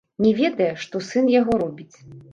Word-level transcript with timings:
Не 0.25 0.29
ведае, 0.39 0.71
што 0.85 1.03
сын 1.11 1.31
яго 1.35 1.61
робіць. 1.65 1.95